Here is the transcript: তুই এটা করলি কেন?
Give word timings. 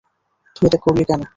তুই 0.55 0.65
এটা 0.67 0.77
করলি 0.77 1.03
কেন? 1.05 1.21